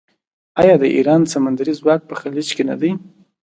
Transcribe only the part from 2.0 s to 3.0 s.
په خلیج کې نه دی؟